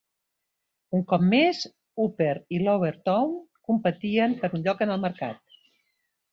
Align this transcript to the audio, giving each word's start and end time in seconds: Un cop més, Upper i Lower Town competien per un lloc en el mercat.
Un 0.99 1.03
cop 1.11 1.25
més, 1.33 1.59
Upper 2.07 2.31
i 2.57 2.63
Lower 2.63 2.91
Town 3.11 3.37
competien 3.71 4.37
per 4.43 4.53
un 4.59 4.67
lloc 4.67 4.85
en 4.89 4.99
el 4.99 5.07
mercat. 5.09 5.49